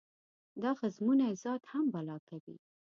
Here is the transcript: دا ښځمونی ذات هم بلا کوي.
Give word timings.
دا 0.61 0.71
ښځمونی 0.79 1.31
ذات 1.43 1.61
هم 1.71 1.85
بلا 1.93 2.17
کوي. 2.29 2.57